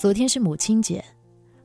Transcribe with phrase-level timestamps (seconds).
[0.00, 1.04] 昨天是母亲节，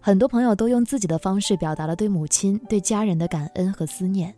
[0.00, 4.34] 很多朋友都用自己的方式表达了对母亲、对家人的感恩和思念。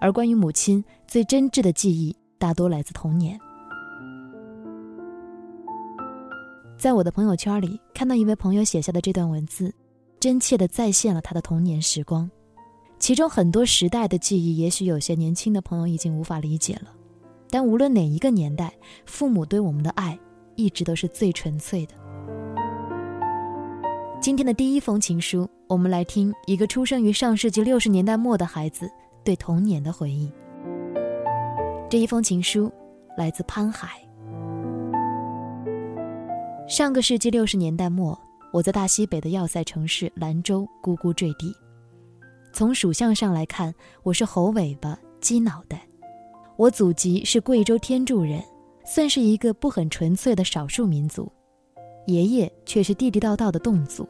[0.00, 3.38] 而关于母亲最真挚的记忆，大多来自童年。
[6.78, 9.74] 在我的朋友圈里，看到一位朋友写下的这段文字，
[10.18, 12.30] 真切地再现了他的童年时光。
[12.98, 16.90] 其中很多时代的记忆，也许有些年轻的朋友已经无法理解了。
[17.50, 18.72] 但无论哪一个年代，
[19.04, 20.18] 父母对我们的爱，
[20.56, 21.92] 一直都是最纯粹的。
[24.22, 28.88] 今天的第一封情书，我们来听一个出生于上世纪六十年代末的孩子
[29.24, 30.30] 对童年的回忆。
[31.90, 32.72] 这一封情书
[33.18, 34.00] 来自潘海。
[36.68, 38.16] 上个世纪六十年代末，
[38.52, 41.52] 我在大西北的要塞城市兰州咕咕坠地。
[42.52, 45.82] 从属相上来看，我是猴尾巴鸡脑袋。
[46.56, 48.40] 我祖籍是贵州天柱人，
[48.86, 51.28] 算是一个不很纯粹的少数民族。
[52.06, 54.08] 爷爷却是地地道道的侗族，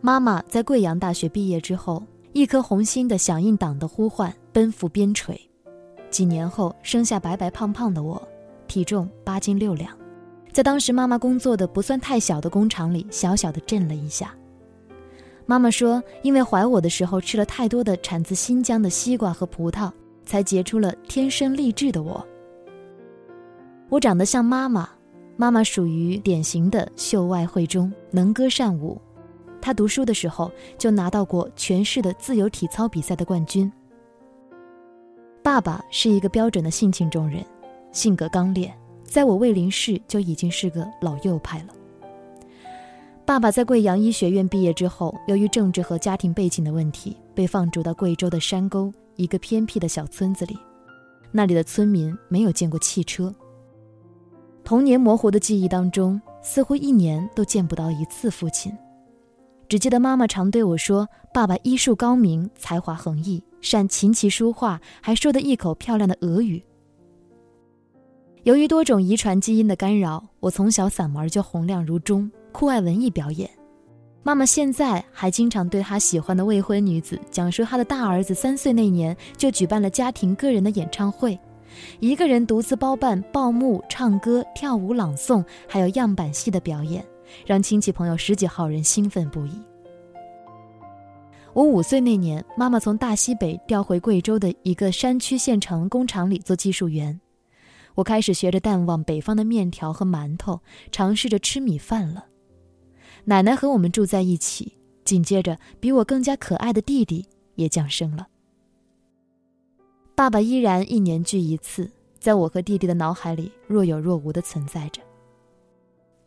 [0.00, 2.02] 妈妈在贵阳大学毕业之后，
[2.32, 5.38] 一颗红心的响应党的呼唤，奔赴边陲。
[6.10, 8.20] 几年后生下白白胖胖的我，
[8.66, 9.94] 体重八斤六两，
[10.50, 14.34] 在当时妈妈工作的不算太小的工厂里，小小的震了一下。
[15.44, 19.92] 妈妈说，因为怀我的时候吃了太多的产自新疆的西瓜和葡萄，
[20.24, 22.26] 才结出了天生丽质的我。
[23.90, 24.88] 我长得像妈妈。
[25.36, 29.00] 妈妈属于典型的秀外慧中，能歌善舞。
[29.60, 33.70] 她读书的时候就拿到过全市的自由体操比赛的冠军。
[35.42, 37.44] 爸爸是一个标准的性情中人，
[37.90, 41.68] 性格刚烈，在我未临世就已经是个老右派了。
[43.26, 50.56] 爸爸在贵阳医学院毕业之后，由于政治和家庭背景的问题，被放逐到贵州的山沟一个偏僻的小村子里，
[51.32, 53.34] 那里的村民没有见过汽车。
[54.64, 58.72] 童年模糊的记忆当中，似乎一年都见不到一次父亲，
[59.68, 66.62] 只记得妈妈常对我说：“爸爸医术高明，才华横溢，善琴棋书画，还说得一口漂亮的俄语。”
[68.44, 73.50] 由于多种遗传基因的干扰，我从小嗓门就洪亮如钟，酷爱文艺表演。
[74.22, 81.38] 妈妈现在还经常对她喜欢的未婚女子讲述她的大儿子三岁那年就举办了家庭个人的演唱会。
[82.00, 87.04] 一个人独自包办报幕、唱歌、跳舞、朗诵，还有样板戏的表演，
[87.46, 89.52] 让亲戚朋友十几号人兴奋不已。
[91.52, 97.20] 我五岁那年，妈妈从大西北调回贵州的一个山区县城工厂里做技术员，
[97.94, 100.60] 我开始学着淡忘北方的面条和馒头，
[100.90, 102.26] 尝试着吃米饭了。
[103.24, 107.24] 奶奶和我们住在一起，紧接着比我更加可爱的弟弟
[107.54, 108.26] 也降生了。
[110.16, 115.02] 爸爸依然一年聚一次，在我和弟弟的脑海里若有若无地存在着。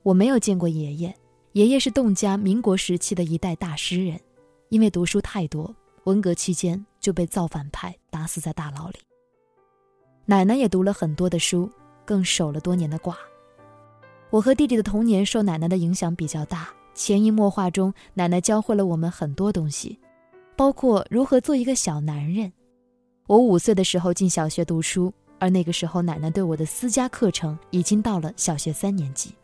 [0.03, 1.15] 我没有见过爷爷，
[1.53, 4.19] 爷爷是侗家民国时期的一代大诗人，
[4.67, 8.99] 因为读书太多，文革期间就被造反派打死在大牢里。
[10.25, 11.69] 奶奶也读了很多的书，
[12.03, 13.15] 更守了多年的寡。
[14.29, 19.97] 我和弟弟的童年受奶奶的影响比较大，潜移默化中，奶奶教会了我们很多东西，
[20.57, 22.51] 包括如何做一个小男人。
[23.27, 29.35] 我五岁的时候进小学读书，而那个时候奶奶对我的私家课程已经到了小学三年级。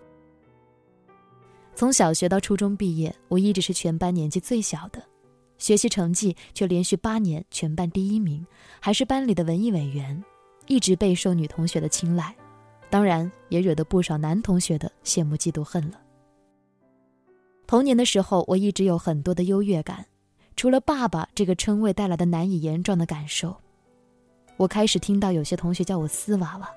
[1.76, 5.04] 从小学到初中毕业，我一直是全班年纪最小的，
[5.58, 8.46] 学习成绩却连续八年全班第一名，
[8.80, 10.24] 还是班里的文艺委员，
[10.68, 12.34] 一直备受女同学的青睐，
[12.90, 16.00] 当然也惹得不少男同学的羡慕嫉妒恨了。
[17.68, 20.06] 童年的时候，我一直有很多的优越感，
[20.56, 23.54] 除了爸爸这个称谓带来的难以言状的感受。
[24.58, 26.70] 我开始听到有些同学叫我丝娃娃。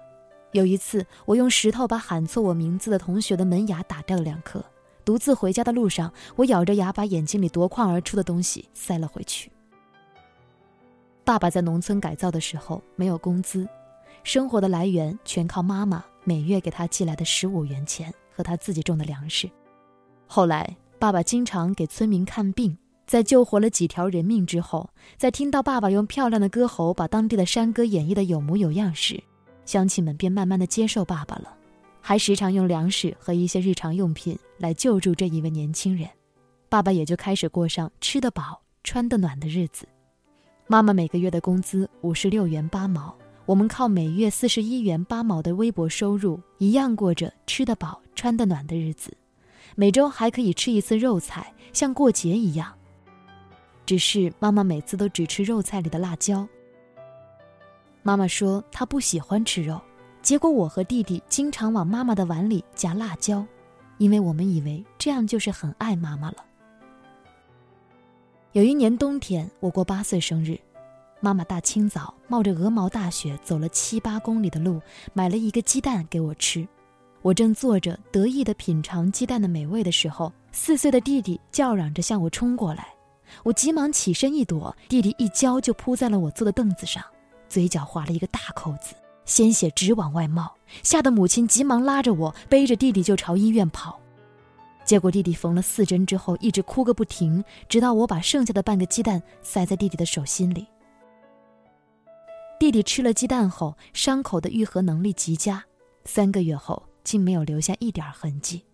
[0.53, 4.65] 有一次，我用石头把喊错我名字的同学的门牙打掉了两颗。
[5.05, 9.53] 独自回家的路上，我咬着牙把眼睛里夺眶而出的东西塞了回去。
[11.25, 13.69] 爸爸在农村改造的时候没有工资，
[14.25, 19.51] 生活的来源全靠妈妈每月给他寄来的十五元钱和他自己种的粮食。
[20.27, 22.77] 后来，爸爸经常给村民看病。
[23.07, 29.23] 在救活了几条人命之后，在听到爸爸用漂亮的歌喉把当地的山歌演绎的有模有样时，
[29.65, 31.57] 乡亲们便慢慢的接受爸爸了，
[32.01, 36.09] 还时常用粮食和一些日常用品来救助这一位年轻人，
[36.69, 39.87] 爸爸也就开始过上吃得饱、穿得暖的日子。
[40.67, 43.15] 妈妈每个月的工资五十六元八毛，
[43.45, 49.17] 我们靠每月四十一元八毛的微薄收入，一样过着吃得饱、穿得暖的日子，
[49.77, 52.75] 每周还可以吃一次肉菜，像过节一样。
[53.87, 56.47] 只是妈妈每次都只吃肉菜里的辣椒。
[58.03, 59.81] 妈妈说她不喜欢吃肉，
[60.21, 63.47] 结果我和弟弟经常往妈妈的碗里夹辣椒，
[63.99, 66.45] 因为我们以为这样就是很爱妈妈了。
[68.53, 70.59] 有一年冬天，我过八岁生日，
[71.21, 74.81] 妈妈大清早冒着鹅毛大雪走了七八公里的路，
[75.13, 76.67] 买了一个鸡蛋给我吃。
[77.23, 82.87] 我正坐着得意地品尝鸡蛋的美味的时候，四岁的弟弟叫嚷着向我冲过来，
[83.45, 87.03] 我急忙起身一躲，弟弟一跤就扑在了我坐的凳子上，
[87.49, 88.95] 嘴角划了一个大口子，
[89.25, 90.53] 鲜血直往外冒，
[90.83, 94.01] 吓得母亲急忙拉着我背着弟弟就朝医院跑。
[94.85, 100.67] 结果弟弟缝了四针之后，一直哭个不停，直到我把剩下的半个鸡蛋塞在弟弟的手心里。
[102.59, 105.65] 弟弟吃了鸡蛋后，伤口的愈合能力极佳，
[106.05, 108.65] 三个月后竟没有留下一点痕迹。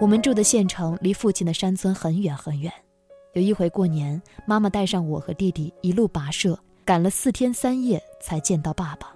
[0.00, 2.72] 我们住的县城离父亲的山村很远很远，
[3.32, 6.58] 有一回过年，妈妈带上我和弟弟一路跋涉。
[6.84, 9.12] 赶了四天三夜才见到爸爸。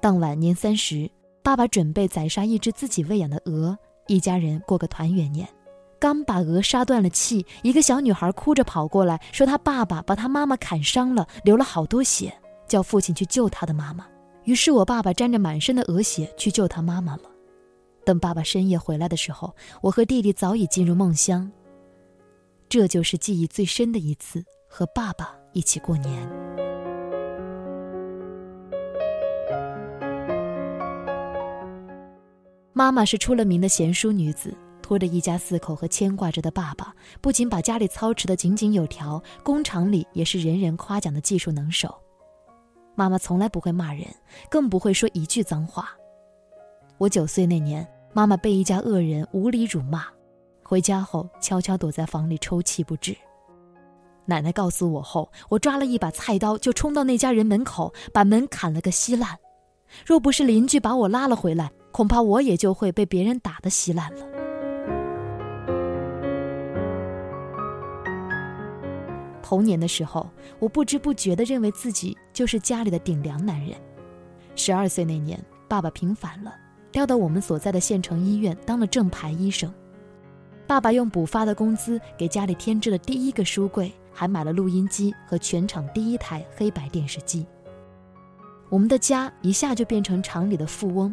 [0.00, 1.08] 当晚年三十，
[1.40, 3.78] 爸爸准备宰杀一只自己喂养的鹅，
[4.08, 5.46] 一家人过个团圆年。
[6.00, 12.36] 刚把鹅杀断了气，一个小女孩哭着跑过来，说她爸爸把她妈妈砍伤了，流了好多血，
[12.66, 14.04] 叫父亲去救她的妈妈。
[14.42, 17.22] 于是我爸爸沾着满身的鹅血去救他妈妈了。
[18.04, 21.50] 等爸爸深夜回来的时候，我和弟弟早已进入梦乡。
[22.68, 26.28] 这就是记忆最深的一次和爸爸一起过年。
[32.72, 34.52] 妈妈是出了名的贤淑女子，
[34.82, 41.94] 拖着一家四口和牵挂着的爸爸，不仅把家里操持的井井有条，工厂里也是人人夸奖的技术能手。
[42.96, 44.06] 妈妈从来不会骂人，
[44.50, 45.90] 更不会说一句脏话。
[46.98, 50.04] 我九岁那年，妈妈被一家恶人无理辱骂，
[50.62, 53.14] 回家后悄悄躲在房里抽泣不止。
[54.24, 59.36] 奶奶告诉我后，我抓了一把菜刀就冲到那家人门口，把门砍了个稀烂。
[60.06, 61.70] 若不是邻居把我拉了回来。
[61.90, 64.26] 恐怕我也就会被别人打得稀烂了。
[69.40, 70.28] 童年的时候，
[70.58, 73.76] 我不知不觉地认为自己就是家里的顶梁男人。
[74.56, 76.52] 十二岁那年，爸爸平反了，
[76.94, 79.68] 调到我们所在的县城医院当了正牌医生。
[80.64, 87.44] 爸爸用补发的工资给家里添置了第一个书柜，还买了录音机和全厂第一台黑白电视机。
[88.68, 91.12] 我们的家一下就变成厂里的富翁。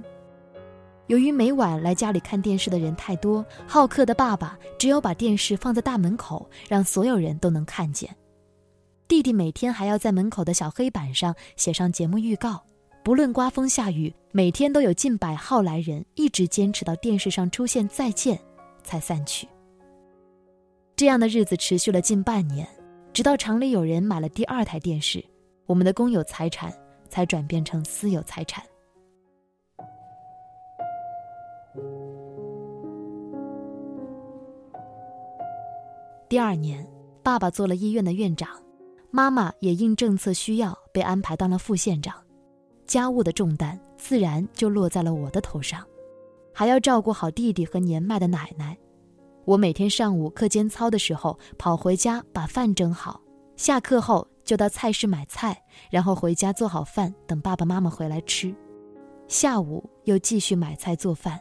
[1.07, 8.15] 由于每晚来家里看电视的人太多，好客的爸爸只有把电视放在大门口，让所有人都能看见。
[9.07, 12.61] 弟弟每天还要在门口的小黑板上写上节目预告，
[13.03, 18.39] 不论刮风下雨，每天都有近百号来人，一直坚持到电视上出现再见，
[18.83, 19.47] 才散去。
[20.95, 22.67] 这样的日子持续了近半年，
[23.11, 25.23] 直到厂里有人买了第二台电视，
[25.65, 26.71] 我们的公有财产
[27.09, 28.63] 才转变成私有财产。
[36.29, 36.85] 第二年，
[37.23, 38.47] 爸爸做了医院的院长，
[39.09, 42.20] 妈妈也因政策需要被安排当了副县长，
[42.91, 45.81] 家务的重担自然就落在了我的头上，
[46.53, 48.77] 还要照顾好弟弟和年迈的奶奶。
[49.45, 53.21] 我每天上午课间操的时候跑回家把饭蒸好，
[53.55, 55.57] 下课后就到菜市买菜，
[55.89, 58.53] 然后回家做好饭等爸爸妈妈回来吃，
[59.29, 61.39] 下午又继续买菜做饭，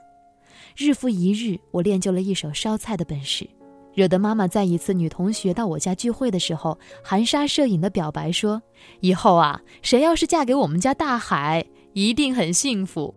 [0.76, 3.50] 日复一日，我练就了一手烧菜的本事。
[3.94, 8.62] 惹得妈妈在一次女同学到我家聚会的时候，含沙射影的表白说
[9.00, 13.14] ：“以后啊，谁要是嫁给我们家大海，一定很幸福。”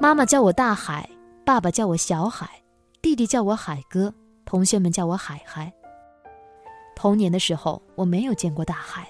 [0.00, 1.10] 妈妈叫我大海，
[1.44, 2.48] 爸爸叫我小海，
[3.02, 4.14] 弟弟叫我海哥，
[4.44, 5.72] 同学们叫我海海。
[6.94, 9.08] 童年的时候，我没有见过大海。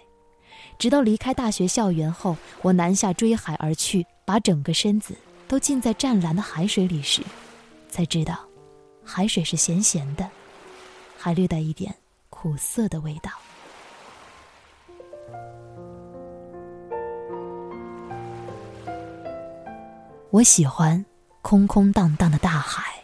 [0.78, 5.12] 直到离开大学校园后，我南下追海而去，把整个身子
[5.48, 7.20] 都浸在湛蓝的海水里时，
[7.90, 8.38] 才知道，
[9.04, 10.30] 海水是咸咸的，
[11.18, 11.92] 还略带一点
[12.30, 13.32] 苦涩的味道。
[20.30, 21.04] 我喜欢
[21.42, 22.97] 空空荡荡的大海。